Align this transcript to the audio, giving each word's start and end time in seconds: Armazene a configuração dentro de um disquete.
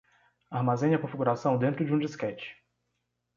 Armazene 0.49 0.95
a 0.95 0.99
configuração 0.99 1.59
dentro 1.59 1.85
de 1.85 1.93
um 1.93 1.99
disquete. 1.99 2.57